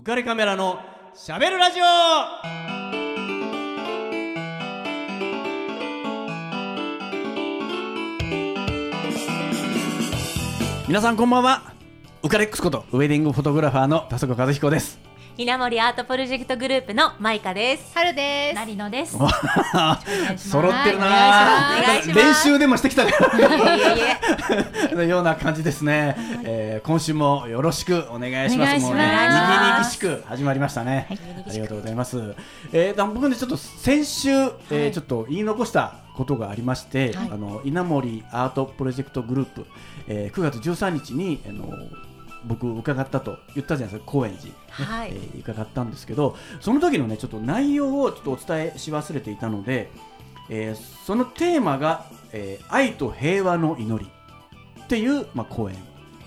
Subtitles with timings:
[0.00, 0.80] 浮かれカメラの
[1.14, 1.84] しゃべるラジオ。
[10.88, 11.74] 皆さんこんばんは。
[12.22, 15.09] ウカレックスことウェディングフォトグラファーの田坂和彦です。
[15.38, 17.92] 稲森アートプロジェクトグループのマイカです。
[17.94, 18.56] 春です。
[18.56, 19.12] 成野です。
[19.12, 19.28] 揃
[20.68, 21.06] ってるな。
[21.80, 22.20] お願いします。
[22.20, 23.04] 練習でもしてきた
[24.94, 28.66] のような感じですね、えー今週もよろしくお願いします。
[28.66, 28.86] お願いします。
[28.86, 29.10] もうねに
[29.62, 31.18] ぎにぎしく始まりましたね、はい
[31.48, 32.34] ありがとうございます、
[32.72, 39.66] えー、だ僕ねちょっと先週、えーはいちょっと言い残したことがありまして、はいあの稲森アートプロジェクトグループ、
[40.06, 41.72] えー9月13日にあの
[42.44, 45.10] 僕伺ったと言ったじゃないですか高円寺、ねはい。
[45.12, 49.90] えー伺ったんですけどその時のねちょっと内容をちょっとお伝えし忘れていたので、
[50.48, 54.10] えーそのテーマが、えー愛と平和の祈り」
[54.84, 55.76] っていう、まあ、公演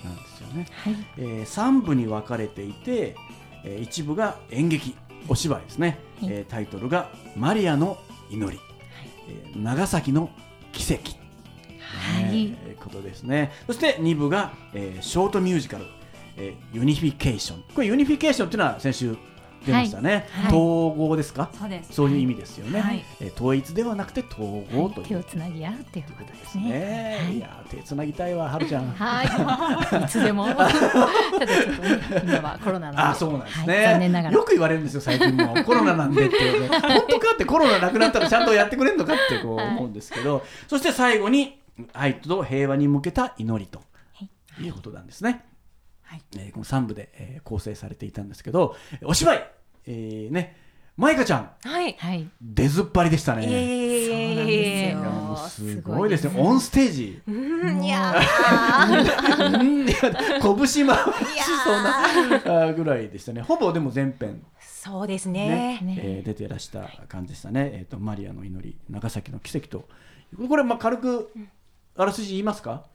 [0.03, 0.95] なんですよね、はい。
[1.17, 3.16] えー3部に分かれていて、
[3.64, 4.95] えー一部が演劇
[5.27, 6.30] お芝居ですね、はい。
[6.31, 7.98] えータイトルが「マリアの
[8.30, 8.59] 祈り」
[9.30, 10.30] えー長崎の
[10.72, 11.11] 奇跡」
[11.80, 12.23] はい。
[12.23, 13.52] ねえーことですね。
[13.67, 15.86] そして2部が、えーショートミュージカル、
[16.38, 19.16] えー unification これ unification っていうのは先週
[19.66, 20.53] 出ましたね、はい。
[20.53, 21.50] 統合ですか？
[21.58, 21.94] そうです。
[21.94, 23.06] そういう意味ですよね、はい。
[23.22, 24.45] えー統一ではなくて統
[24.76, 26.64] 合という、手をつなぎ合うっていうことですね。
[26.70, 27.38] ね、はい。
[27.38, 28.89] い、や手つなぎたいわはるちゃん。
[28.92, 30.04] はい。
[30.04, 30.48] いつでも。
[30.52, 33.11] ただちょっとね、今はコロナな。
[33.11, 33.86] あそうなんですね、はい。
[33.94, 34.34] 残念ながら。
[34.36, 35.56] よく言われるんですよ最近も。
[35.64, 39.67] コロナなんでって本当かってコロナなくなったらちゃんとやってくれるのかってこうはい。
[39.70, 41.58] 思うんですけど、そして最後に
[41.94, 43.81] 愛と平和に向けた祈りと
[44.20, 44.26] は
[44.59, 44.66] い。
[44.66, 45.45] いうことなんですね、
[46.14, 46.22] はい。
[46.38, 49.50] えーこの3部で、えー構成されていたんですけどお芝居、
[49.88, 50.58] えー、ね
[50.95, 51.50] マイカちゃん。
[51.64, 51.95] はい。
[51.97, 52.30] はい。
[52.39, 53.42] 出ずっぱりでしたね。
[53.42, 55.38] そうなんですえよ。
[55.50, 57.22] すすごいですすねオンステージ。
[57.25, 58.14] うんいや
[59.39, 59.95] うんいや
[60.39, 61.83] 拳回しそう
[62.45, 63.42] なぐらいでしたね。
[63.42, 64.45] ほぼでも全編。
[64.59, 65.80] そうですね。
[65.81, 65.81] ね。
[65.81, 66.00] ね。
[66.03, 69.88] えー出てらした感じでしたね、えー、とマリアの祈り長崎の奇跡と。
[70.48, 71.33] これまあ軽く
[71.95, 72.86] あらすじ言いますか、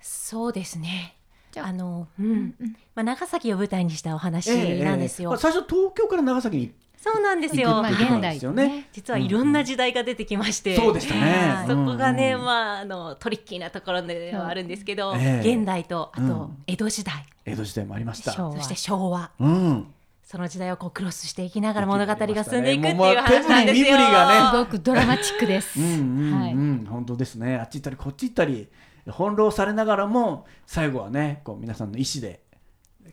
[0.00, 1.15] そうですね。
[1.60, 1.66] あ。
[1.66, 2.54] あの、うん、
[2.94, 5.30] まあ長崎を舞台にしたお話ええなんですよ。
[5.30, 7.82] まあ最初東京から長崎にそうなんです行よく。
[7.82, 11.20] まあ現代ですよね実はいろんな時代が出てきまして、そうでしたね。
[11.20, 15.54] はいそこがね、うんまああのトリッキーなところではあるんですけど、ええ。
[15.54, 16.56] 現代とあとうん。
[16.66, 18.32] 江戸時代、江戸時代もありました。
[18.32, 19.30] そして昭和。
[19.38, 19.86] うん。
[20.26, 23.84] その時代をこうクロスしていきながら物語が進んでいくっていう話なんですよ。
[23.84, 25.78] 手振り身振りがすごくドラマチックです。
[25.78, 26.52] うんうんはい。
[26.52, 27.56] うん、本当ですね。
[27.56, 28.66] あっち行ったりこっち行ったり
[29.12, 32.40] 翻弄されながらも最後はねこう皆さんの意思で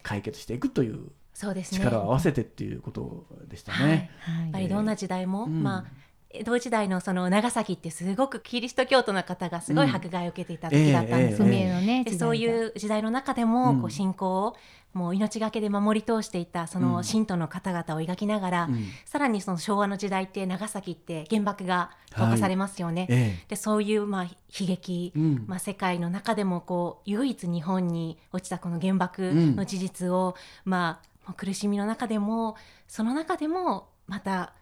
[0.02, 1.80] 解決していくというそうですね。
[1.80, 4.12] 力を合わせてっていうことでしたはいね。
[4.20, 6.03] はいやっぱりどんな時代も、うんまあ
[6.34, 11.48] 江戸時代のその長崎ってすごくキリスト教徒の方がすごい迫害を受けていた時だったんですよ。
[11.48, 12.04] ね。
[12.04, 13.82] でそういう時代の中でも、うん。
[13.82, 14.56] こう信仰を
[14.94, 16.86] もう命がけで守り通していたそうん。
[16.86, 18.86] の信徒の方々を描きながら、うん。
[19.06, 23.06] さらにその昭和の時代って長崎って原爆が投下されますよね。
[23.10, 25.46] えでそういうまあ悲劇、えうん。
[25.48, 32.58] まあ、世界の中でもこう唯一日本に落ちたこの原爆の事実を、まあもう苦しみの中でも
[32.88, 34.54] その中でもまた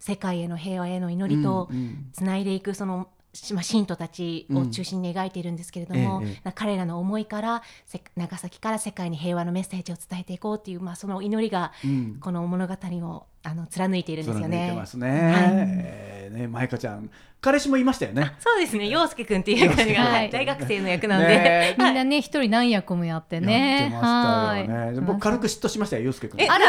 [0.00, 1.70] 世界への平和への祈りと
[2.12, 6.26] つないでいくその、しまあ、信徒たちを中心に描いているんですけれども、うん。
[6.26, 12.16] ええ彼らの思いからせ長崎から世界に平和のメッセージを伝えていこうっていう、まあ、その祈りがうん。
[12.20, 14.72] この物語をあの貫いているんですよ貫いてね。
[14.76, 15.08] ますね。
[15.08, 18.34] はいえーね、マイカちゃん、彼氏もいましたよね。
[18.38, 23.88] そうですね、陽介くんっていう役が、はいはい大学生の役なので、ねみんなね、一人何役もやってやってね。
[23.92, 24.86] ましたよね。
[24.86, 26.40] はい僕軽く嫉妬しましたよ、洋介君。
[26.44, 26.66] え、あら、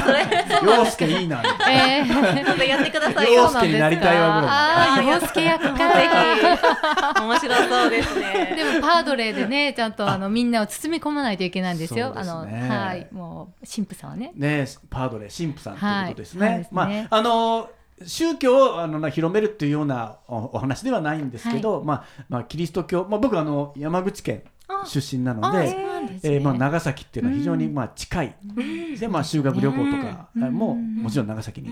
[0.00, 0.20] それ、
[0.76, 1.42] 洋介いいな。
[1.68, 3.48] えー今度やってください洋よ。
[3.48, 5.76] 介になりたいわぐらいああ、洋介役か。
[5.76, 6.08] ぜ
[7.16, 8.54] ひ、面白そうですね。
[8.56, 12.12] でもパードレーでね、ちゃんとあのみんなを包み込まないといけないんですよ。
[12.16, 14.32] あの、そうですねはい、もう神父さんはね。
[14.36, 16.46] ね、パードレ神父さんということですね。
[16.46, 16.76] はいそうですね。
[16.76, 17.70] まあ、あの。
[18.04, 26.18] 宗教をあのな広めるっていうようなおお話ではないんですけど、まあまあキリスト教、まあ僕はあの山口県あ出身なのあで、ね。
[26.24, 28.36] えーまあ長崎っていうのは非常にまあ近い、
[28.98, 30.52] でまあ修学旅行とかうん。
[30.52, 30.96] もうん。
[30.96, 31.68] もちろん長崎に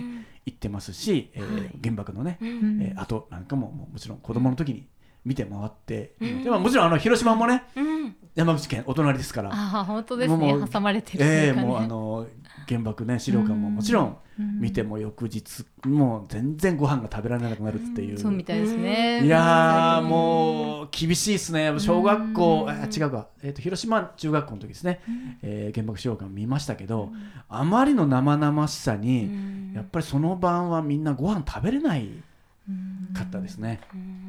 [0.47, 1.71] 行ってますし、えーはい。
[1.83, 2.81] 原爆のね、うん。
[2.81, 4.87] えーあとなんかももうもちろん子供の時に
[5.25, 10.55] 見て回って、でまあもちろんあの広島もねうん、山口県お隣ですから、ああ、本当ですね。
[10.55, 10.69] もう。
[10.69, 11.67] 挟まれてるってええいうかね。
[11.67, 12.27] もうあの
[12.71, 14.61] 原爆ね資料館ももちろんうん。
[14.61, 18.19] 見ても翌日もう全然ご飯が食べられなくなるっていう。
[18.19, 19.25] そうみたいですね。
[19.25, 20.01] いや。
[20.03, 21.73] もう厳しいですね。
[21.79, 22.69] 小学校うん。
[22.71, 25.01] あ違うか、えー、と広島中学校の時ですね、
[25.43, 27.11] えー原爆資料館見ましたけど、
[27.49, 32.09] あまりの生々しさに、やっぱりその晩はみんなご飯食べれない
[33.15, 33.81] かったですね。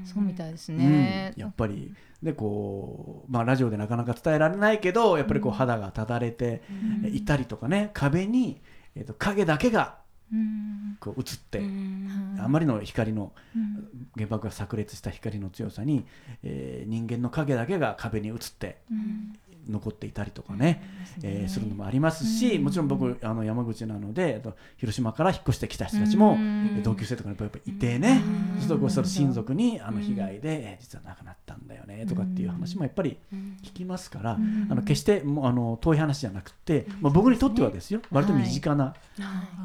[0.05, 0.79] そうみたいですうん。
[0.79, 1.33] ね。
[1.37, 1.93] やっぱり。
[2.23, 6.61] でこう、まあ、ラジオでなかなか伝えられないけどやっぱりこう肌がただれて
[7.03, 7.15] うん。
[7.15, 8.61] いたりとかね壁に、
[8.95, 9.95] えー、と影だけが
[10.31, 10.97] うん。
[10.99, 12.37] こう映って、うん。
[12.39, 16.05] あまりの光のうん原爆が炸裂した光の強さに、
[16.43, 19.33] えー人間の影だけが壁に映ってうん
[19.69, 20.83] 残っていたりとかね、
[21.23, 22.63] えーするのもありますし、うん。
[22.63, 24.41] もちろん僕あの山口なので
[24.77, 26.71] 広島から引っ越してきた人たちも、うん。
[26.77, 28.59] えー同級生とかやっぱりいてね、うん。
[28.59, 30.03] そうするとこうその親族にあのうん。
[30.03, 33.57] 被害で、えー実は亡くなったんだよねとかっていう話もやっぱりうん。
[33.63, 34.67] 聞きますから、うん。
[34.69, 38.01] あの決してもうあの遠い話じゃなくて、まあ、僕にとってはですよ。
[38.11, 38.95] 割と身近な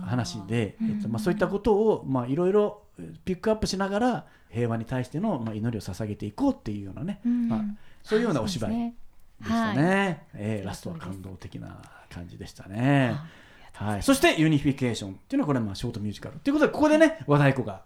[0.05, 0.91] 話で、うん。
[0.91, 2.83] えっとまあ、そういったことをまあいろいろ
[3.25, 7.49] ピックアップしながら平和に対してのまあ祈りを捧げていこうっていうようなね、うん。
[7.49, 7.61] まあ、
[8.03, 8.95] そういうようなお芝居
[9.41, 9.95] でしたね。
[9.95, 11.81] はいえーラストは感動的な
[12.11, 13.17] 感じでしたね。
[13.73, 16.39] はい、そして unification っていうのはこれはまあショートミュージカル。
[16.39, 17.83] ということでここでね和太鼓が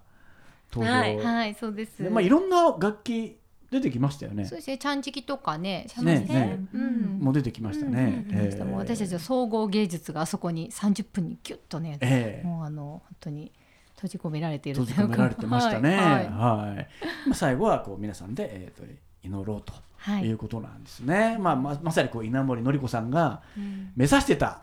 [0.71, 2.01] 登場、はいはい、そうです。
[2.01, 3.37] でまあ、いろんな楽器
[3.71, 4.45] 出てきましたよね。
[4.45, 4.57] そう。
[4.57, 6.59] ですね、ちゃんちきとかね、ねね。
[6.73, 7.19] うん。
[7.21, 8.25] もう出てきましたね。
[8.29, 8.65] うんえー。
[8.65, 12.47] もう私たちの総合芸術があそこに30分にギュッとね、ええ。
[12.47, 13.51] もうあの本当に
[13.95, 14.81] 閉じ込められている。
[14.81, 15.97] 閉じ込められてましたね。
[15.97, 16.23] は はい。
[16.23, 16.87] い、はい。
[17.27, 18.85] まあ、最後はこう皆さんで、えー、と
[19.23, 19.73] 祈ろうと。
[19.73, 21.37] はいいうことなんですね。
[21.39, 24.61] まあ、ままさにこう稲森のり子さんがうん目指してた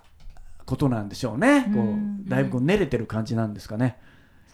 [0.66, 1.70] ことなんでしょうね。
[1.74, 3.96] こうんうだいぶこう練れてる感じなんですかね。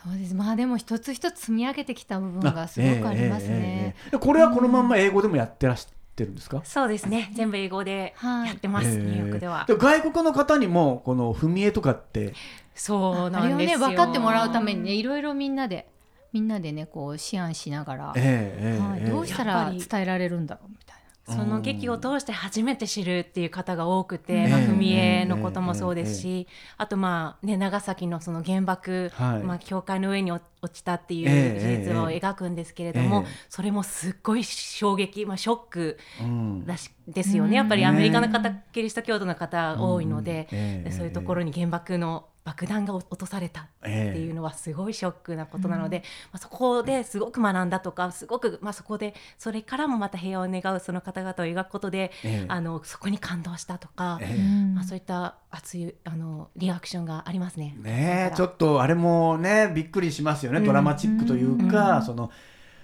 [0.05, 0.35] そうです。
[0.35, 3.55] まあでも一つ一つ積み上げてきた部分がすごくありますね。
[3.55, 6.61] ええええええこれはこのまんま英語でもやってらしてるんですか？
[6.65, 12.35] そうですね全部英語ではいやってます、ええニューヨークではで外国の方にもこの踏み絵とかって
[12.75, 15.89] そうあれをねなんですよ分かってもらうためにねいろいろみんなで
[16.35, 19.11] みんなでねこう思案しながら、ええええはいええ。
[19.11, 21.05] どうしたら伝えられるんだろうみたいな。
[21.27, 26.47] その劇を通して初めて知るっていう方が多くて、ええまあ、踏み絵のこともそうですし、
[26.77, 29.43] あとまあね長崎のその原爆、はい。
[29.45, 33.33] まあ教会の上に落落ちたっていええう事実をええ描くんですけれども、ええ。
[33.49, 37.51] それもすっごい衝撃、まあ、ショックうんだしですようん。
[37.51, 40.59] ねやっぱりアメリカの方、ねキリスト教徒の方多いので,、うん。
[40.59, 43.89] ええでそういうところに原爆の爆弾が落とされたって
[44.19, 52.47] いうのはすごいショックなことなので、まあ、そこですごく学んだとかすごく、まあ、そこでそれからもまた平和を願うその方々を描くことで、ええ。
[52.49, 54.35] あのそこに感動したとか、ええ。
[54.37, 57.75] うんまあ、そういった熱いあのリアクションがありますね。
[57.79, 60.65] ねえちょっとあれもねびっくりしますよね、うん。
[60.67, 62.03] ドラマチックというか、うん。
[62.03, 62.31] その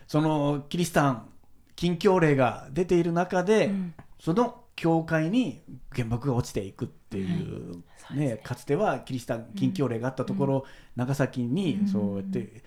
[0.08, 1.28] そのキリシタン
[1.76, 3.94] 禁教令が出ている中で、うん。
[4.18, 5.60] その教会に
[5.92, 8.40] 原爆が落ちていくっていう、そうですね。
[8.42, 10.64] かつてはキリシタン禁教令があったところ、
[10.96, 11.86] 長崎にうん。
[11.86, 12.62] そうやって、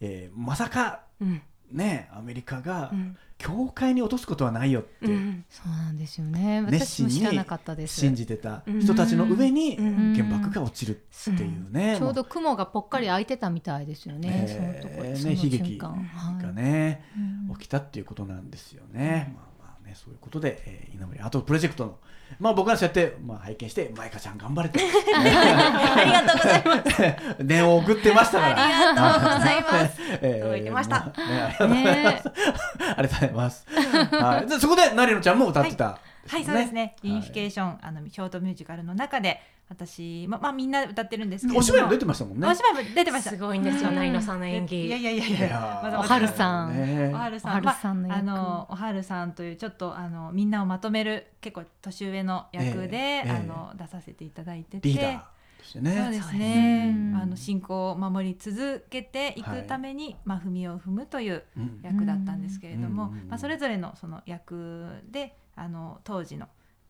[0.00, 1.42] えーまさかうん。
[1.72, 3.16] ねアメリカがうん。
[3.36, 5.44] 教会に落とすことはないよって、うん。
[5.50, 6.62] そうなんですよね。
[6.62, 7.12] 熱心に。
[7.88, 10.14] 信じてた人たちの上にうん。
[10.14, 10.94] 原爆が落ちるっ
[11.36, 14.28] ていうね、ちょうど雲がぽっかり開いてたみたいですよね。
[14.30, 15.96] ね悲劇が
[16.54, 17.02] ね、
[17.48, 17.56] うん。
[17.56, 19.34] 起きたっていうことなんですよね。
[19.86, 21.98] まあまあねそういうことで、えー、稲森あとプロジェクトの
[22.40, 24.80] まあ僕はそうやってまあ拝見してマイカちゃん頑張れて
[25.14, 27.44] ありがとうございます。
[27.44, 28.64] 念を送ってましたから。
[28.64, 30.02] ありがとうございます。
[30.22, 32.28] えー届いてましたもうねありがとうございます。
[32.96, 33.66] ありがとうございます。
[33.70, 34.48] はい。
[34.48, 35.84] でそこで成野ちゃんも歌ってた、
[36.28, 36.96] はい、そうですね。
[37.02, 41.60] ユニフィーケーション、あのショートミュージカルの中で、私、ま、まあ、みんな歌ってるんですけれども。
[41.60, 42.46] お芝居も出てましたもんね。
[42.46, 43.30] お芝居も出てました。
[43.30, 44.86] すごいんですよ、成野さんの演技。
[44.86, 45.38] いやいやいやいや。
[45.38, 55.18] いやーまだまだおはるさんねおはるさん、おはるさんの役まあ、あのおはるさんというちょっとあのみんなをまとめる結構年上の役で、あの出させていただいてて、リーダー
[55.58, 56.00] としてね。
[56.00, 57.16] そうですねうん。
[57.16, 66.46] あの信仰を守り続けていはいくために、まあ踏みを踏むといううん役だったんですけれども、うんまあそれぞれのその役であの当時の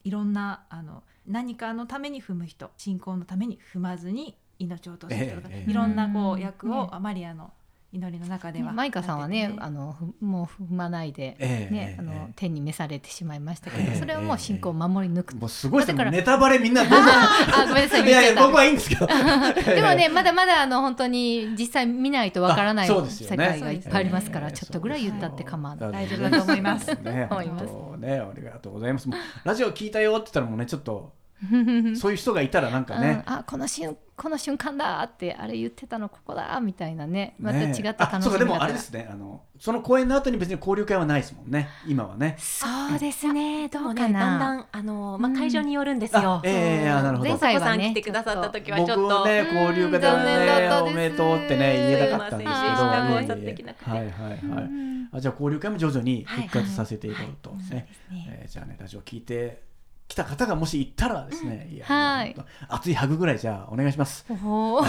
[0.06, 7.52] いろんなあの何かのために踏む人、信仰のために踏まずに命を落とす人とか、ええいろんなこううん役を、ねマリアの
[7.96, 16.96] 祈りの中ではマイカさんはねやっててあのふもう踏まないで、ええねあのええ天に召されてしまいましたけど、ええそれをもう信仰を守り抜く、もうすごいですネタバレみんなどうぞ。
[17.10, 18.32] あごめんなさいい言っちゃった。
[18.32, 19.06] やいや僕はいいんですけど。
[19.74, 25.92] でもねまだまだあの本当に実際見ないとわからないあそうですよ世ね界がいっぱいありますから、ええちょっとぐらい言ったって構わない。
[25.92, 26.86] 大丈夫だと思います。
[27.02, 27.64] ね、思います。
[27.98, 29.08] ね、ありがとうございます。
[29.08, 31.12] もうラジオ聞いたよって言ったらもうね、ちょっと
[31.96, 33.22] そういう人がいたらなんかね。
[33.26, 33.32] うん。
[33.32, 37.34] あこの瞬この瞬間だってあれ言ってたのここだみたいなね。
[37.38, 39.06] またね違った楽しみあそうかでも方あれですね。
[39.10, 42.36] あのその公演の後に別に交流会はないですもんね今はね。
[42.38, 42.66] そ
[42.96, 43.68] うですね。
[43.68, 46.36] どうかな、だんだんあの、まあ、うん会場によるんですよ。
[46.36, 47.30] あええあなるほど。
[47.30, 49.26] 前回はね来てくださった時はちょっと。
[49.26, 49.56] ねうん。
[49.56, 50.70] 交流会でね。
[50.82, 52.86] おめでとうってね言えなかったんですけど。
[52.86, 55.08] はいはいはい、うん。
[55.12, 59.62] あじゃあ交流会も徐々に復活させていこうと、はいねそうですねえーじゃあねラジオ聞いて
[60.08, 62.36] 来た方がもし行ったらですね、いやはい。
[62.68, 64.24] 熱いハグぐらいじゃあお願いします。
[64.28, 64.82] コロ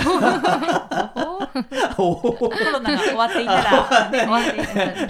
[2.81, 5.09] ナが終わっていたら、ね、終わっていたらね。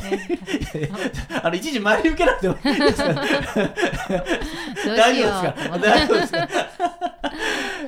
[1.44, 3.14] あの一時前に受けなくてもいいですか？
[3.14, 5.78] ど う大丈夫ですか？
[5.78, 6.48] 大丈夫ですか？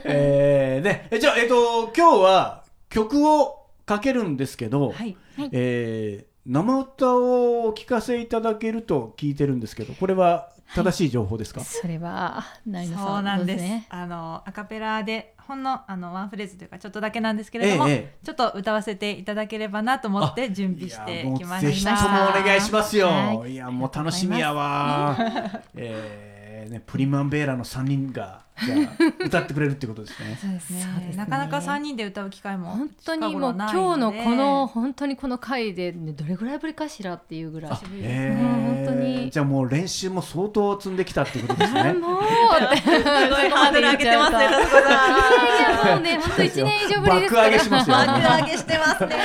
[0.04, 5.16] えー、ねえじゃあえっ、と今日は曲をかけるんですけど、はい。
[5.52, 13.62] えー生歌をお聞かせいただけると聞いてるんですけどこれは正しい情報ですか、それは成野さんそうなんです。
[13.62, 22.08] ねあのアカペラでほんのあのワンフレーズというかちょっとだけなんですけれども、えええちょっと歌わせていただければなと思って準備してきまいやもうぜひとした。
[22.10, 23.56] もお願いしますよ、、はい。
[23.56, 25.18] やもう楽しみやわ。
[25.76, 30.38] えーね、プリマンベーラの3人がじゃあ歌ってくれるってことですね。
[30.42, 30.82] そうですね。
[30.82, 31.18] そうですね。
[31.18, 37.72] なかなか三人で歌う機会も本当に近もう今日のでこの本当にこの回で、ね、どれぐらいぶりかしらっていうぐらい。
[38.02, 38.42] えー。
[38.42, 39.30] もう本当に。
[39.30, 41.94] じゃあもう練習も相当積んできたってことですね。
[42.00, 44.50] もうすごいハードル上げてますね、
[45.92, 47.50] もうね本当一年以上ぶりですから。
[47.50, 47.96] 爆上げしますよ。
[47.96, 49.16] 爆上げしてますね。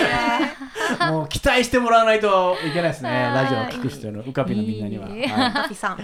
[1.11, 3.11] もう期待してもらわないといけないですね。
[3.11, 3.45] はい。
[3.45, 6.00] ラジオを聞く人のウカピのみんなには、いいはカピさん。
[6.00, 6.03] い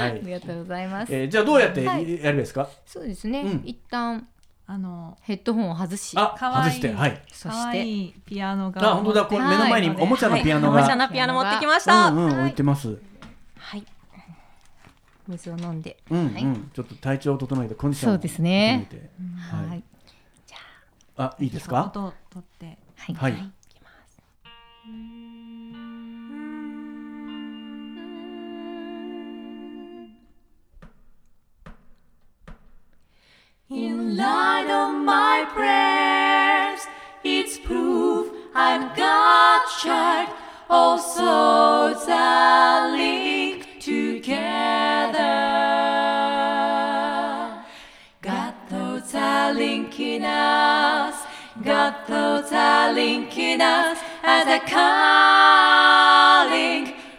[0.00, 0.10] はい。
[0.10, 2.04] ありがとうございます、えーじゃあどうやってやはい。
[2.04, 3.62] るんですか、そうですね、うん。
[3.64, 4.26] 一旦
[4.66, 7.22] あのヘッドホンを外しあ外してはい。
[7.32, 9.24] そ可してピアノがあ本当だ。
[9.26, 12.08] これはい目の前におもちゃのピアノが、おもちゃのピアノ持ってきました。
[12.08, 12.98] うんうん置いてます。
[13.58, 13.84] はい。
[15.28, 15.98] 水を飲んで。
[16.10, 16.42] うんうん、はい。
[16.74, 18.88] ちょっと体調を整えてコンディションをそうですね。
[19.50, 19.84] はい、はい。
[21.16, 21.36] あ。
[21.38, 21.84] いいですか？
[21.84, 22.78] 音を取って。
[22.96, 23.14] はい。
[23.14, 23.52] はい
[33.72, 36.86] In light of my prayers,
[37.24, 40.28] it's proof I'm God's child.
[40.68, 45.16] All souls are linked together.
[48.20, 51.24] God thoughts are linking us.
[51.64, 55.72] God thoughts are linking us as a calling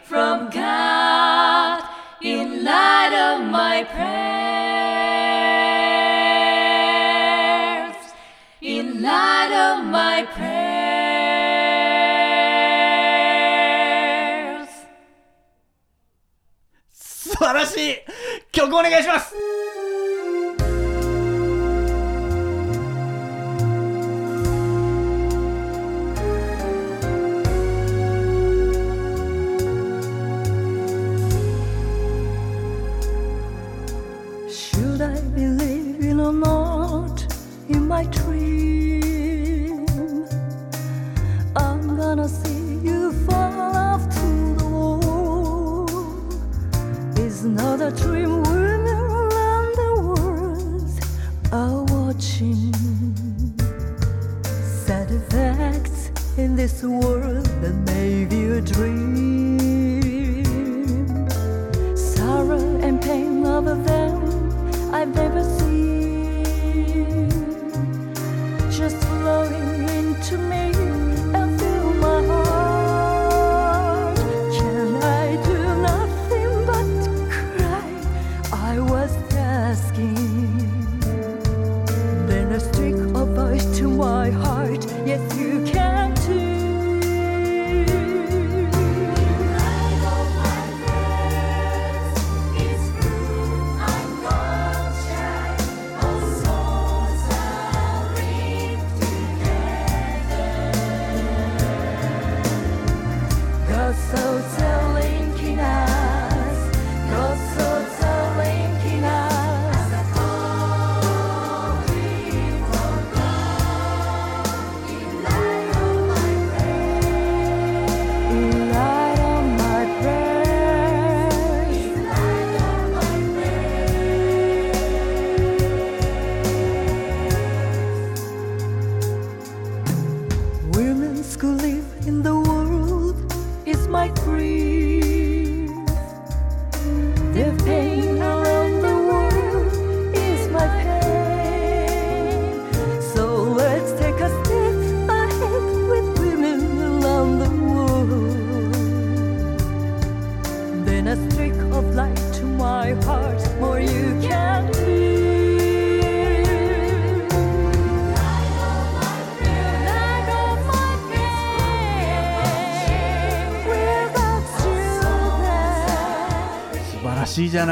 [0.04, 1.82] from God
[2.22, 4.43] in light of my prayers.
[9.04, 10.64] In light of my prayers.
[16.90, 17.96] 素晴らしい
[18.50, 19.34] 曲お願いします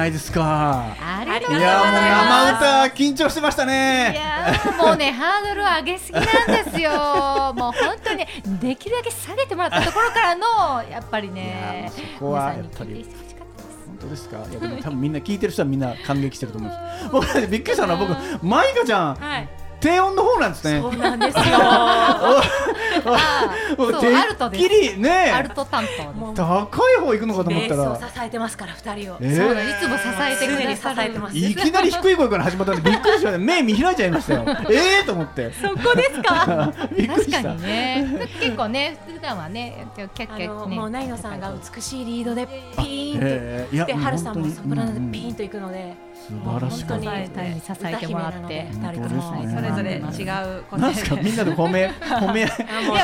[0.02, 0.96] ないですか。
[1.00, 4.20] ありとうございいやもうます生歌緊張してましたいね
[4.78, 6.90] もうねハードルを上げすぎなんですよ。
[7.56, 8.26] もう本当に
[8.58, 13.06] できるだけ下げてもらったところからのやっぱりねいやそこはやっぱり
[14.00, 14.38] 当ですか？
[14.50, 17.08] いやでも多分みんな聞いてる人はみんな感激してると思います。
[17.12, 19.14] 僕びっくりしたのは僕マイカちゃん。
[19.14, 19.48] はい
[19.82, 20.80] 低音の方なんですね。
[20.80, 21.42] そうなんですよ。
[21.44, 24.62] あー僕そうアルトです。
[24.62, 25.30] きりね。
[25.34, 25.84] アルト担
[26.34, 27.96] 当高い方行くのかとベ思ったら。
[27.96, 29.16] ースを支えてますから二人を。
[29.20, 29.36] えー。
[29.46, 31.36] そうだいつも支えてく常に支えてます。
[31.36, 33.38] いきなり低い声から始まったんでびっくりしました。
[33.38, 34.44] 目見開いちゃいましたよ。
[34.70, 35.52] ええと思って。
[35.52, 36.72] そこですか？
[36.96, 37.36] びっくりした。
[37.42, 38.28] 確かにね。
[38.40, 42.46] 結構ね普段はねキャッキャあッねのもうナイノさんが美しいリードで
[42.78, 43.26] ピーンと。
[43.26, 43.74] えー。
[43.74, 45.94] いやで、ハルさんもソプラノでピーンといくので、
[46.28, 47.42] 素晴らしかった。
[47.42, 48.66] に支えてもらって。
[48.70, 51.16] 二人ともねそれぞれ違う答なんですか？
[51.16, 52.48] みんなで褒め褒めいや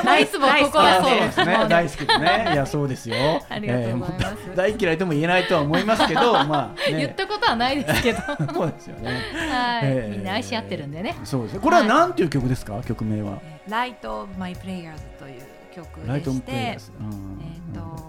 [0.04, 1.18] もういつもここはそう。
[1.18, 1.66] ですね。
[1.68, 2.50] 大好きですね。
[2.52, 3.16] いやそうですよ。
[3.48, 4.36] ありがとうございます。
[4.52, 6.96] え大嫌いとも言えないとは思いますけどまあね。
[6.98, 8.18] 言ったことはないですけど。
[8.18, 9.10] はそうですよね。
[9.10, 9.14] い、
[9.82, 11.16] えーみんな愛し合ってるんでね。
[11.24, 11.60] そうですね。
[11.60, 12.80] これはなんていう曲ですか？
[12.82, 13.40] 曲名は。
[13.68, 15.42] ライト・オブ・マイ・プレイヤーズという
[15.74, 16.52] 曲ライトオンでして。
[16.52, 17.40] プレイヤーズうん。
[17.42, 18.07] えーと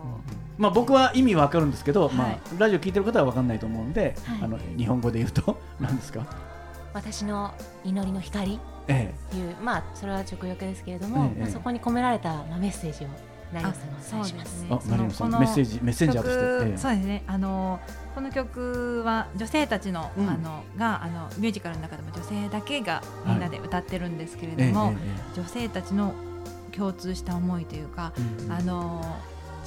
[0.59, 2.15] まあ僕は意味わかるんですけど、はい。
[2.15, 4.39] まあラジオ聞いてる方はわかんないと思うんで、はい。
[4.43, 6.25] あの日本語で言うと 何ですか？
[6.93, 7.53] 私の
[7.85, 8.53] 祈りの光？
[8.53, 8.59] いう、
[9.63, 13.07] まあそれは直訳ですけれども、ええまあ、そこに込められた、まあ、メッセージを
[13.53, 14.65] ナイノさんがお伝えします。
[14.67, 16.41] メッセージメッセンジャーとして。
[16.41, 16.77] 曲ええ。
[16.77, 17.23] そうですね。
[17.27, 17.79] あの
[18.13, 20.29] この曲は女性たちの,、うん。
[20.29, 24.93] あのがあのミュージカルの中でも女性だけがみんなで歌ってるんですけれども、
[25.35, 26.13] 女性たちの
[26.75, 29.15] 共通した思いというか、ええええあの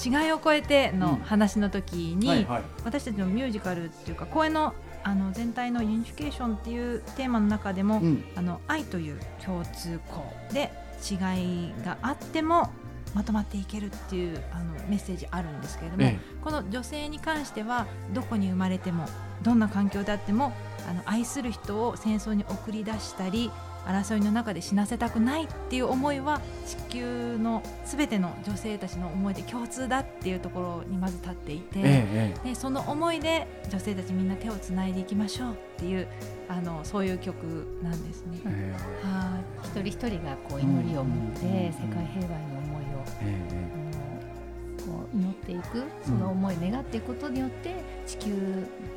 [0.05, 2.63] 違いを超えての話の時に、はいはい。
[2.85, 8.25] 私たちのミュージカルっていうか公演のあの全体のユニフィケーションっていうテーマの中でも、うん。
[8.37, 10.71] あの愛という共通項で
[11.11, 11.15] 違
[11.71, 12.71] いがあっても
[13.15, 16.19] まとまっていけるっていうあのメッセージあるんですけれども、え。
[16.43, 19.07] この女性に関してはどこに生まれても
[19.43, 20.53] どんな環境であっても
[20.89, 23.51] あの愛する人を戦争に送り出したり
[23.87, 36.07] 争いの中で死なせたくないっていう思いは地球のすべての女性たちの思いで共通だっていうところにまず立っていて、ええでその思いで女性たちみんな手をつないでいきましょうっていう
[36.49, 37.35] あのそういう曲
[37.83, 38.39] なんですね。
[38.47, 39.07] ええ。
[39.07, 43.41] は一人一人がこう祈りを持ってうん世界平和への思いをえ
[44.83, 47.75] あのこう祈っていくその思い願っていくことによって
[48.07, 48.33] 地球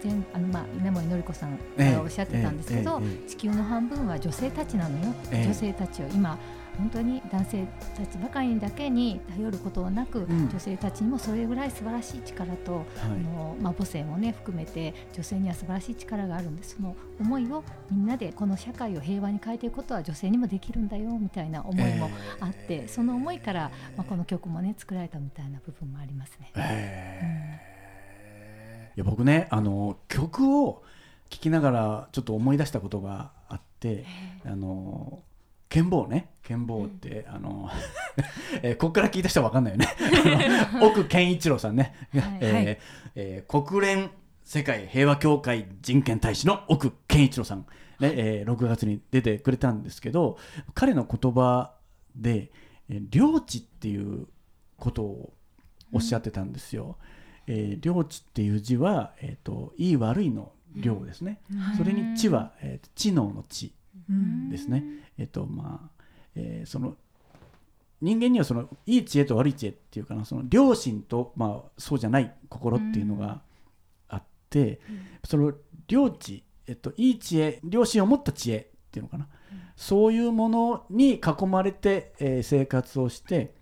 [0.01, 5.13] 全あのまあ稲森のり子さんえがおっしゃってたんですけどええええ地球の半分は女性たちなのよ。
[5.31, 5.45] ええ。
[5.45, 6.37] 女性たちを今
[6.77, 7.65] 本当に男性
[7.95, 10.49] たちばかりだけに頼ることはなく、ん。
[10.49, 13.19] 女性たちにもそれぐらい素晴らしい力と、あはい。
[13.19, 22.09] のまあ、母性もね含めて女性には素晴らしい力があるんでその思いをみんなでこの社会を平和に変えていくことは女性にもできるんだよみたいな思いも
[22.41, 26.51] あって、その思いから、まあ、この曲もね作られたみたいな部分もありますね。
[26.55, 27.74] ええ
[28.95, 30.83] いや僕ねあの曲を
[31.29, 34.05] 聴きながらちょっと思い出したことがあって、
[34.45, 35.23] あの
[35.69, 36.29] 剣棒ね。
[36.43, 37.69] 剣棒って、あの、
[38.61, 39.87] えーここから聞いた人は分かんないよね。
[40.81, 42.37] 奥健一郎さんね、はい。
[42.41, 44.11] えーえー国連
[44.43, 47.65] 世界平和協会人権大使の奥健一郎さん、ね
[48.01, 50.37] えー6月に出てくれたんですけど
[50.75, 51.73] 彼の言葉
[52.15, 52.51] で
[52.87, 54.27] 「えー領地」っていう
[54.77, 55.33] ことを
[55.91, 56.97] おっしゃってたんですよ。
[57.47, 61.39] えー領地っていう字は、えー、といい悪いの領ですね。
[61.77, 63.73] それに知は、えーと知能の知
[64.09, 64.49] うん。
[64.49, 64.83] ですね。
[65.17, 66.03] えっとまあ、
[66.35, 66.95] えーその
[68.01, 73.41] 人間にはそのいい知恵と悪い知恵っていうかなその良心と、まあ、そうじゃない心っていうのが
[74.09, 74.79] あって、
[75.23, 75.53] その
[75.87, 79.27] 良知、えっと、いい知恵良心を持った知恵っていうのかな、
[79.77, 83.55] そういうものに囲まれて、えー生活をして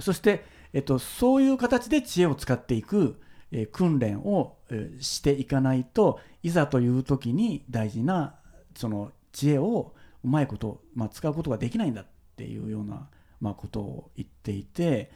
[0.00, 0.44] そして、
[0.76, 3.18] えっと、そういう形で知恵を使っていく、
[3.50, 8.34] えー訓練を、えーしていかないといざという時に大事な
[8.74, 13.08] その知恵をうまいこと、まあ、使うことができないんだっていうような、
[13.40, 15.10] まあ、ことを言っていて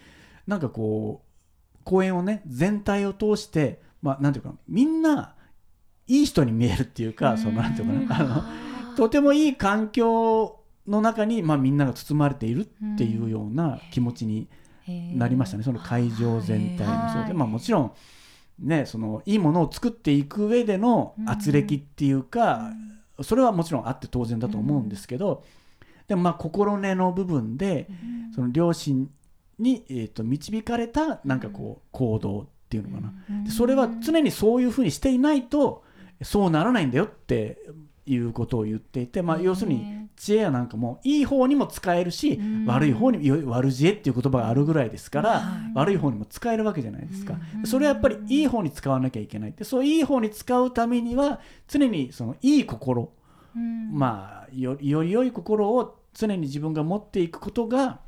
[0.46, 5.34] なんかこう講演をね全体を通して、まあ、なんていうかみんな
[6.06, 8.44] いい人に見えるっていうかそのなんていうかな
[8.88, 14.48] あのとてもいい環境の中に、まあ、みんなが包まれているっていうような気持ちに
[15.14, 17.34] なりましたね、その会場全体もそうで、はい。
[17.34, 17.92] まあ、もちろん、
[18.58, 22.72] ね、そのいいものを作っていく上での圧力っていうか、
[23.22, 25.44] それはもちろんあって当然だと思うんですけど、
[26.08, 27.88] でもまあ心根の部分で、
[28.34, 29.10] その両親
[29.58, 35.84] に、えー、と導かれたなんかこう行動っていうのかな、でそれは常にそういうふうにしていないと
[36.22, 37.58] そうならないんだよって
[38.12, 42.66] いうことを言っていて、まあ、要するに知恵やなんかもいい方にも使えるし、うん。
[42.66, 45.72] 悪い方によ悪知恵っていう言葉があるぐらいですから、はい。
[45.74, 47.66] 悪い方にも使えるわけじゃないですか、うん。
[47.66, 53.12] それはやっぱりいい方に使わなきゃいけないでそういい方に使うためには常にそのいい心、
[53.54, 53.92] うん。
[53.92, 58.00] まあよより良い心を常に自分が持っていくことが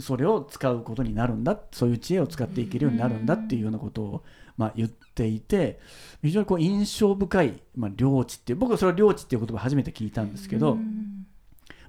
[0.00, 1.58] それを使うことになるんだ。
[1.72, 4.24] そういう知恵を使っていけるようになるんだっていうようなことを、
[4.56, 5.80] まあ、言っていて
[6.22, 11.26] 非常にこう印象深い、まあ、領地っていう僕はそれは領地っていう言葉初めて聞いたんですけど、うん。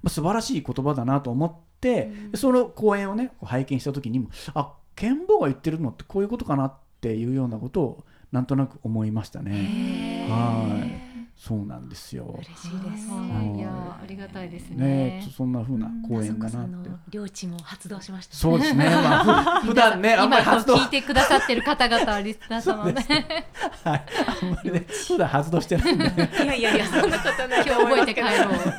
[0.02, 10.28] まあ、素晴らしい言葉だなと思って、でその講演をね拝見した時にもあ剣坊が言ってるのってこういうことかなっていうようなことをなんとなく思いましたね。
[10.30, 11.09] はい
[11.40, 12.26] そうなんですよ。
[12.38, 13.08] 嬉しいです。
[13.08, 14.86] はいいやありがたいですね
[15.22, 16.90] ねそんな風な講演だそなって。
[17.10, 18.36] 領地も発動しました。
[18.36, 18.90] そうですね。
[18.90, 23.06] まあ、ふ 普段ね、あんまり今発動、聞いてくださってる方々はリスナー様ね
[23.86, 24.06] はい、
[24.42, 26.30] あんまりね、普段発動してないんでね。
[26.44, 28.28] いやいやいや、そんなことない今日覚えて帰ろ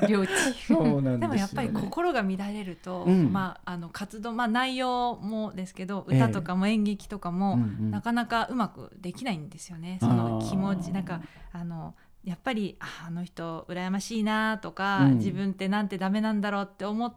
[0.02, 0.30] う領地
[0.66, 1.18] そうなんですよ、ね。
[1.18, 9.96] でもやっぱり心が乱れると、うんまああの活動まあ内容もですけどええ歌とかも演劇とかも、なかなかうまくできないんですよね。
[9.98, 11.22] そあのー気持ちなんか
[11.54, 15.14] あのやっぱりああの人羨ましいなとか、うん。
[15.18, 17.14] 自分ってなんてダメなんだろうって思っ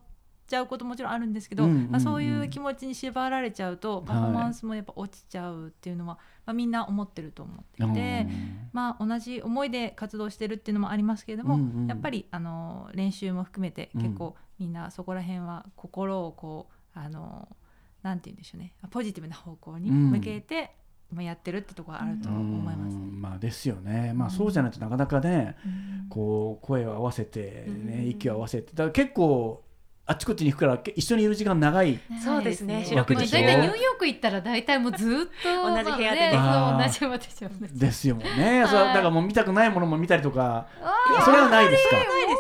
[0.48, 1.92] ちゃうこともちろんあるんですけど、うんうんうん。
[1.92, 8.28] まあ、そういう気持ちに縛られちゃうとパフォーマンスもやっぱ落ちちゃうっていうのは、まあ、みんな思ってると思っていて。
[8.72, 11.88] まあ、同じ思いで活動してるっていうのもありますけれども、うんうん。
[11.88, 14.02] やっぱりあの練習も含めてうん。
[14.02, 17.48] 結構みんなそこら辺は心をこうあの
[18.02, 20.70] なんて言うんでしょうねポジティブな方向に向けて、まあ、
[21.22, 22.36] やってるってとこあるとうん。
[22.36, 22.96] 思います。
[22.96, 24.14] うんまあですよね。
[24.16, 25.70] まあそうじゃないとなかなかね、う
[26.06, 26.10] ん。
[26.10, 28.10] こう声を合わせてね、うん。
[28.10, 29.64] 息を合わせて、だから結構
[30.06, 31.98] あっちこっちに行くからけ一緒にいる時間長い。
[32.22, 32.86] そうですね。
[32.94, 35.08] 大体ニューヨーク行ったら大体もうずっ
[35.42, 37.68] と同じ部屋でねまあねあーそう同じ部屋で。
[37.70, 38.66] しょですよね。
[38.68, 41.96] そうだからもう見たくないものも見たりとか、あそれはないですか？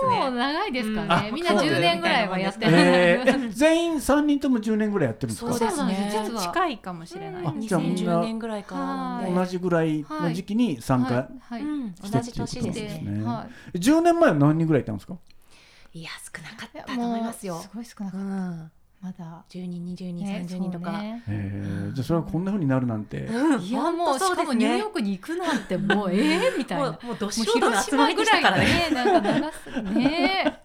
[0.09, 0.37] もうね。
[0.37, 5.53] 長いですからね、うんみんなあそう10年ぐらいはやってる、えー、え全員三人とも10年ぐらいやってるんですか？
[5.53, 5.77] そうですね。
[5.77, 7.47] そうなんです実は近いかもしれない。
[7.47, 9.33] あですじゃあみんな2010年ぐらいから。
[9.33, 11.29] 同じぐらいの時期に参加。
[12.03, 12.81] して同じ年ですね。
[12.81, 13.23] いうことね。
[13.23, 15.15] は10年前は何人ぐらいいたんですか？
[15.93, 17.59] いや、少なかっい、たと思いますよ。
[17.59, 20.91] すごい少なかうった、ん、まだ、10人、20人、ね30人とか。
[20.93, 21.23] ね。
[21.27, 23.21] えー、じゃあそれはこんな風になるなんて。
[23.25, 23.61] うん。
[23.61, 26.91] いやもうしかもニューヨークに行くなんてもうええみたいな。
[27.03, 28.89] もうどもう素人の広集まりでし島ぐらいたからね。
[28.89, 29.81] ねなんか流す。
[29.93, 30.59] ね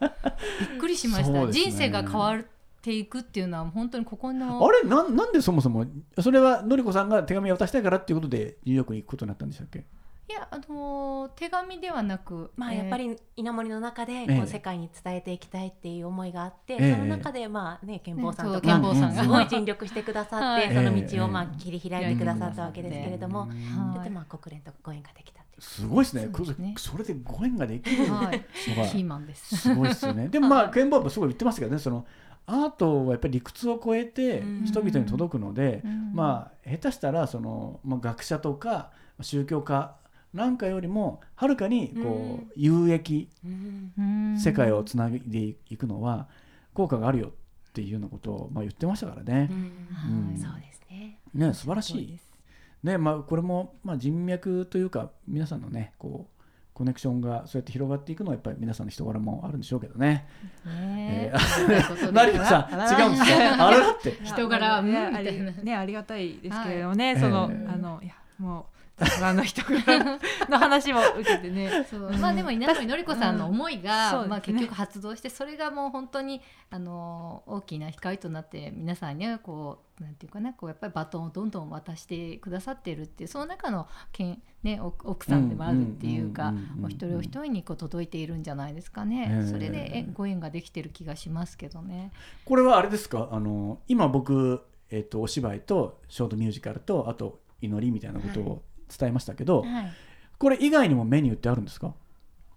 [0.61, 2.45] びっくりしました、人生が変わっ
[2.81, 5.85] ていくっていうのは本当にここのあれなんなんでそもそも
[6.21, 9.85] それはのりこさんが手紙を渡したいからっていうことでニューヨークに行くことになったんでしたっけ？
[10.29, 14.37] いやあのー手紙ではなくまあ、やっぱり稲森の中でええ。
[14.37, 16.93] こう世界に伝えていきたいっていう思いがあって、ええ。
[16.93, 19.23] その中でまあね健坊さんとか健坊さんが。
[19.23, 20.75] すごい尽力してくださって、はい。
[20.75, 25.39] その道をまあええ切り開いてくださったわけですけれども、うんはいでまあ国連とご縁ができた。
[25.59, 26.29] すごいですね。
[26.35, 26.75] そうですね。
[26.77, 28.05] それでご縁ができる。
[28.13, 28.45] はい。
[28.69, 29.57] のがキーマンです。
[29.57, 30.29] すごいですよね。
[30.29, 31.79] でもまあケンボーもすごい言ってましたけどね。
[31.79, 32.07] その
[32.47, 34.65] アートはやっぱり理屈を超えてうん。
[34.67, 36.13] 人々に届くので、うん。
[36.15, 39.97] まあ下手したらその、まあ、学者とか宗教家
[40.35, 43.29] なんかよりもはるかにこう有益
[44.39, 46.29] 世界をつないでいくのは
[46.75, 49.49] 効果があるよっていうようなことをまあ言ってましたからね。
[49.51, 49.55] う。
[49.55, 50.31] ん。
[50.31, 50.39] うん。
[50.39, 51.19] そうですね。
[51.35, 52.19] ね素晴らしい。
[52.83, 56.43] ねまあ、これも、まあ、人脈というか皆さんのねこう
[56.75, 60.29] コネクションがそうやって広がっていくのはやっぱり皆さんの人柄もあるんでしょうけどね。
[60.65, 61.37] ねえ。
[61.37, 63.25] ーそういうことで成田さん違うんです
[63.59, 63.67] か？
[63.67, 64.19] あれだって。
[64.23, 65.63] 人柄ねうんありみたいな。
[65.63, 67.21] ねありがたいですけれどもね、はい。
[67.21, 68.78] その、ええあのいやもう
[69.23, 71.87] あの人柄の話も受けてね。
[71.89, 72.11] そう。
[72.19, 74.29] まあでも稲森のり子さんの思いが、うん。
[74.29, 92.13] まあ、結局発動してそれがもう本当にあの大きな光となって皆さんにはこうなんていうかなこうやっぱりバトンをどんどん渡してくださっているっていうその中のけん、ね、お奥さんでもあるっていうかお一人お一人にこう届いているんじゃないですかね、ええそれでえご縁ができてる気がしますけどね。
[92.45, 98.63] これはあれですかあの今僕、えっとお芝居とショートミュージカルとあと祈りみたいなことを
[98.97, 99.93] 伝えましたけど、はい。
[100.39, 101.93] これ以外にもメニューってあるんですか？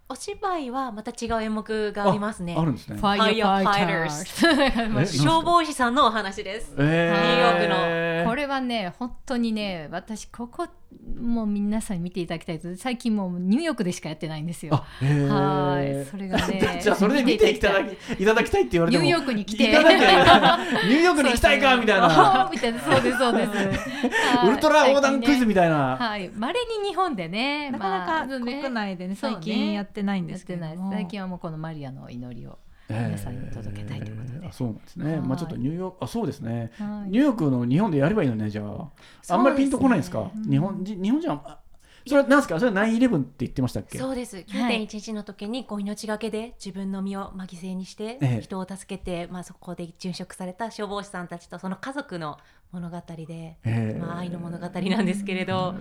[0.10, 2.65] お芝居はまた違う演目がありますねあ。
[2.65, 2.98] るんですね。
[3.00, 6.76] Firefighters え 消防士さんのお話です。
[6.78, 10.67] えニューヨークのこれはね本当にね私ここ
[11.19, 14.75] もう皆さんに見ていただきたいと最近もうニューヨークでしかやってないんですよ。
[14.99, 16.06] はい。
[16.06, 22.80] それがね じゃあそれで見ていただきいただきたいって言われてもニューヨークに来てニューヨークに行きたいかみたいなみたいな。
[22.80, 23.51] そうですそうです。
[24.36, 24.49] はい。
[24.49, 30.91] ウルトラ横断クイズみたいな、はい、稀に日本でね、なかなまか国内でね最近やってないんですけれども。
[30.91, 32.49] 最近はもうこのマリアの祈りを。
[32.49, 34.47] えー皆さんに届けたいということで。
[34.47, 35.21] あそうですね、はい。
[35.21, 36.71] まあちょっとニューヨークあそうですね。
[36.77, 37.12] はい。
[37.12, 38.89] ニューヨークの日本でやればいいのねじゃあ。
[39.34, 40.32] あんまりピンとこないんですか？
[40.49, 41.60] 日本人日本人はあ
[42.08, 42.60] それなんですか？
[42.60, 43.99] それ9-11って言ってましたっけ？
[43.99, 44.38] そうです。
[44.38, 48.41] 9.11の時にこう命がけで自分の身をまあ犠牲にしてええ。
[48.41, 52.39] 人を助けて、まあ、そこで殉職された消防士さんたちとその家族の
[52.71, 53.99] 物語で、ええ。
[54.01, 55.75] まあ、愛の物語なんですけれど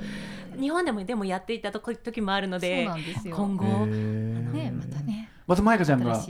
[0.59, 2.87] 日本でもでもやっていたとこ時もあるので
[3.25, 5.31] 今後、ねまたね。
[5.47, 6.23] またマイカちゃんが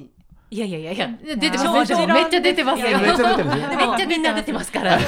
[0.53, 2.89] いいやいやいやいや出てますもちろんめっちゃ出てますよ。
[2.89, 4.99] いやいやめっちゃ出てるねめっちゃみんな出てますから。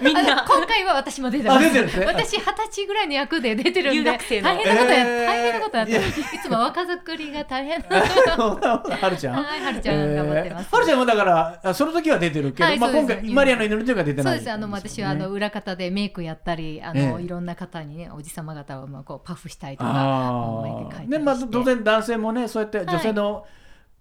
[0.00, 0.44] みんな。
[0.46, 1.66] 今回は私も出てます。
[2.06, 5.26] 私二十歳ぐらいの役で出てるんで留学生の大変なことや、えー。
[5.26, 6.08] 大変なことやってるいや。
[6.08, 7.80] いつも若作りが大変。
[7.90, 9.42] なはるちゃん。
[9.42, 10.74] はいはるちゃん頑張ってます、えー。
[10.76, 23.44] はるちゃんもだからあその時は出てるけど、まあ、今回マリアの祈りというか出てないそうですあの私はあの裏方でメイクやったりあの、ええいろんな方にねおじさま方をまあこうパフしたりとかあ毎回書いたりあねまあして当然男性もねそうやって女性の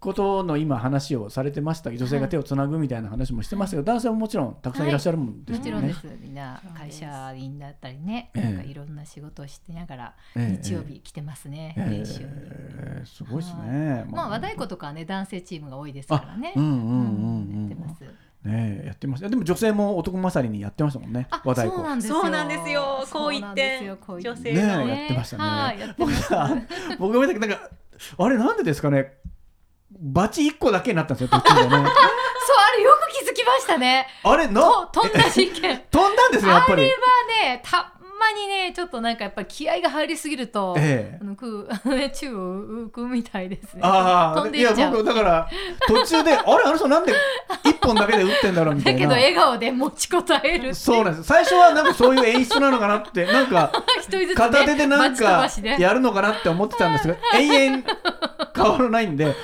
[0.01, 6.17] ことの今話をされてました女性が手をつなぐみたいな話もしてましたけど男性ももちろんたくさんいらっしゃるもんですよねもちろんです。
[6.19, 12.29] みんな会社員だったりね、ええなんかいろんな仕事をしてながらええ日曜日来てますね、ええ練習に。
[12.31, 14.05] えーすごいですね。
[14.09, 16.53] まあ和太鼓とかはね男性チームが多いですからね。
[16.55, 18.01] あうんうんうんうんやってます。
[18.01, 18.09] ね
[18.83, 19.29] えやってます。
[19.29, 21.27] でも女性も男勝りにやってましたもんね。
[21.29, 21.77] あ、和太鼓。
[21.77, 21.81] そ
[22.27, 23.05] うなんですよ。
[23.05, 26.15] そうなんですよこう言って女性のねえやってましたねはい、やってます。
[26.15, 26.57] 僕さ、
[26.97, 27.69] 僕が見た時なんか
[28.17, 29.13] あれなんでですかね？
[30.01, 31.69] バチ一個だけになったんですよ 途中でね。
[31.69, 31.85] そうあ
[32.75, 34.07] れよく気づきましたね。
[34.23, 35.83] あれなと飛んだ事件。
[35.91, 36.81] 飛んだんですねやっぱり。
[36.81, 36.97] あれは
[37.45, 41.19] ねたまにねちょっとなんかやっぱり気合が入りすぎると、ええ。
[41.19, 42.39] あのく ね宙を
[42.87, 43.81] 浮くみたいですね。
[43.83, 44.91] ああいや飛んでいっちゃう。
[44.91, 45.49] 僕だから
[45.87, 47.13] 途中で あれあの人なんで
[47.65, 48.99] 一本だけで打ってんだろうみたいな。
[48.99, 51.23] だけど笑顔で持ちこたえるそうなんです。
[51.23, 53.71] 最初はなんかそういう演出なのかなってなんか
[54.35, 55.47] 片手でなんか
[55.79, 57.83] やるのかなって思ってたんですが永遠
[58.55, 59.35] 変わらないんで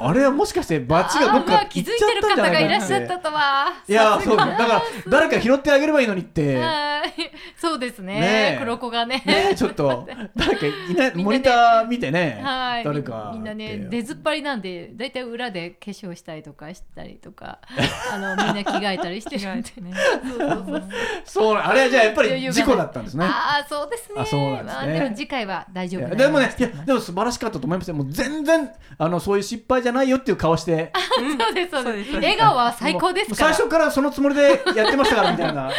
[0.00, 3.72] あれはもしかしてバチがどっかあ気づい行っちゃったんじてる方がゃないかなっいらっしゃってたとは。
[3.88, 4.36] いやそう。
[4.36, 6.56] だから誰か拾ってあげればいいのにって。
[6.56, 7.12] はい。
[7.56, 8.54] そうですねね。
[8.54, 9.22] え黒子がね。
[9.24, 12.40] ねちょっと 誰かいないモニター見てね。
[12.42, 13.30] はい、誰か。
[13.34, 17.58] みんなね出ずっぱりなんでだいたい裏で化粧したりとかしたりとか
[18.12, 19.70] あのみんな着替えたりしてるんで。
[19.80, 19.92] ね。
[20.28, 20.82] そうそうそう。
[21.24, 23.24] そうあれはじゃあやっぱり事故だったんですね。
[23.24, 24.20] ああそうですね。
[24.20, 24.86] あそうなんですね。
[24.88, 27.94] まあ、でも次回は大丈夫でもねいやでも素晴らしかったと思いますよ。
[27.94, 30.92] もう全然あのそういう失敗じゃないよっていう顔して。
[31.38, 32.12] そうですそうです。
[32.12, 32.28] そうです。
[32.28, 35.70] 笑顔は最高です最初からそのつもりでやってましたからみたいな。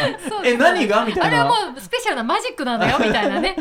[0.44, 1.04] え何が？
[1.04, 1.42] みたいな。
[1.42, 3.56] あれはもうスペシャルなマジックなんだよ みたいなね。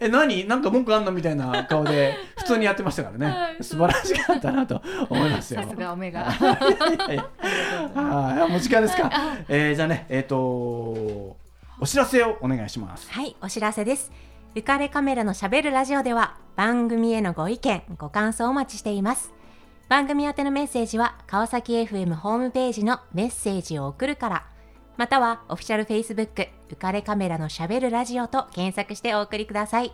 [0.00, 0.46] え何？
[0.46, 1.12] なんか文句あんの？
[1.12, 3.64] みたいな顔で普通にやってましたからね、 はい。
[3.64, 5.62] 素晴らしかったなと思いますよ。
[5.64, 7.28] さすがオメガいやいや
[7.94, 8.50] はい。
[8.50, 9.10] もう時間ですか、
[9.48, 11.36] えーじゃあねえっ、とお
[11.86, 13.10] 知らせをお願いします。
[13.10, 14.10] はい、お知らせです。
[14.54, 19.32] 浮かれカメラのしゃべるラジオでは番組へのご意見、ご感想をお待ちしています。
[19.88, 24.42] 番組宛てのメッセージは川崎 FM ホームページのメッセージを送るから、
[24.96, 29.92] またはオフィシャル Facebook 浮かれカメラのしゃべるラジオと検索してお送りください。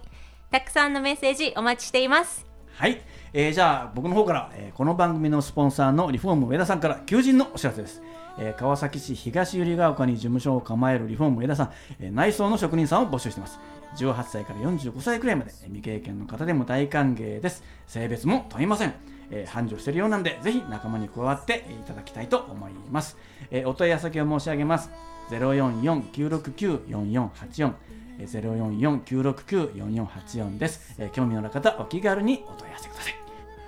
[0.51, 2.47] たくさんのメッセージお待ちしています。
[2.73, 3.01] はい、
[3.33, 8.03] えーじゃあ僕の方から、えーこの番組のスポンサーのリフォーム上田さんから求人のお知らせです、
[8.39, 13.59] えー川崎市東百合ヶ丘に事務所を構えるリフォーム上田さん、えー内装の職人さんを募集しています。
[13.97, 17.63] 18歳から45歳くらいまで未経験の方でも大歓迎です。
[17.87, 19.16] 性別も問いません。
[19.31, 23.17] えー繁盛しているようなんでぜひ仲間に加わってえーいただきたいと思います、
[23.51, 24.91] えーお問い合わせ先を申し上げます。
[25.31, 27.73] 044-969-4484
[28.19, 33.15] 044-969-4484です、えー興味のある方お気軽にお問い合わせください。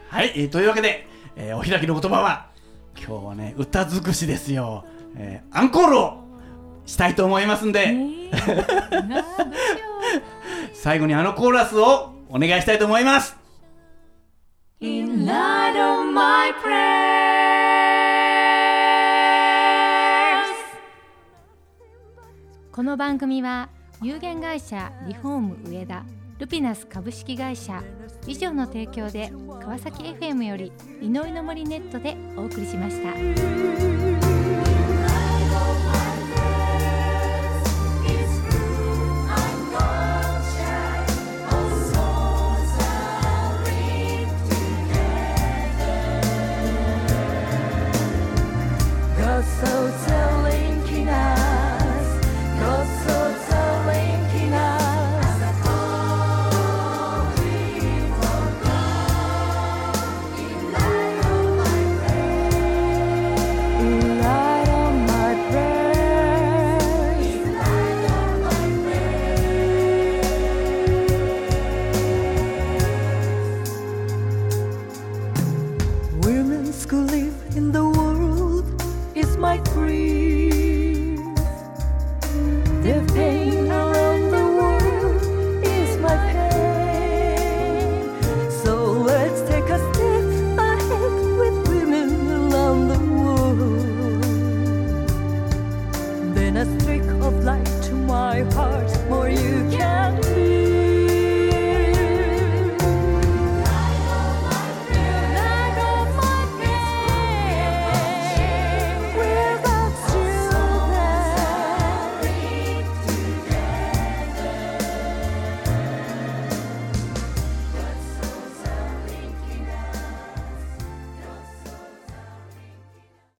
[0.08, 2.48] はい、えーというわけで、えーお開きの言葉は
[2.96, 4.84] 今日はね歌尽くしですよ、
[5.16, 6.24] えーアンコールを
[6.86, 7.92] したいと思いますんで、
[10.72, 13.36] 最後にあのコーラスをお願いしたいと思います
[15.28, 16.88] not of my prayers
[22.72, 23.68] この番組は
[24.00, 26.06] 有限会社リフォーム上田
[26.38, 27.84] ルピナス株式会社
[28.26, 34.27] 以上の提供で川崎 FM より祈りの森ネットでお送りしました。